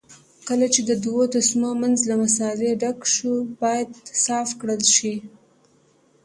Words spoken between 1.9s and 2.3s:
له